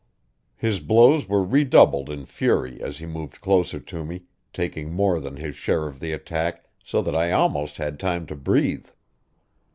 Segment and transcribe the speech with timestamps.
[0.55, 5.35] His blows were redoubled in fury as he moved closer to me, taking more than
[5.35, 8.87] his share of the attack, so that I almost had time to breathe.